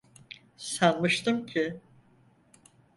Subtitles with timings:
[0.57, 1.79] Sanmıştım ki…